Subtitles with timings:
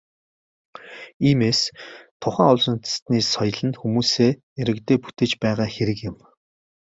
[1.27, 1.59] Иймээс,
[2.21, 4.31] тухайн улс үндэстний соёл нь хүмүүсээ,
[4.61, 6.17] иргэдээ бүтээж байгаа хэрэг юм.